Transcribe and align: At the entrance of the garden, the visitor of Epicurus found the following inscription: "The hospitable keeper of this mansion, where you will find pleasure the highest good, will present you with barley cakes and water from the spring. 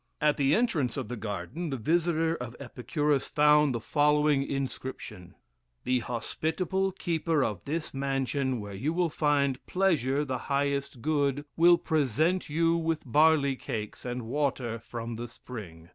At 0.19 0.37
the 0.37 0.55
entrance 0.55 0.97
of 0.97 1.09
the 1.09 1.15
garden, 1.15 1.69
the 1.69 1.77
visitor 1.77 2.33
of 2.35 2.55
Epicurus 2.59 3.27
found 3.27 3.71
the 3.75 3.79
following 3.79 4.41
inscription: 4.43 5.35
"The 5.83 5.99
hospitable 5.99 6.93
keeper 6.93 7.43
of 7.43 7.63
this 7.65 7.93
mansion, 7.93 8.59
where 8.59 8.73
you 8.73 8.93
will 8.93 9.11
find 9.11 9.63
pleasure 9.67 10.25
the 10.25 10.39
highest 10.49 11.03
good, 11.03 11.45
will 11.55 11.77
present 11.77 12.49
you 12.49 12.77
with 12.77 13.03
barley 13.05 13.55
cakes 13.55 14.03
and 14.03 14.23
water 14.23 14.79
from 14.79 15.17
the 15.17 15.27
spring. 15.27 15.89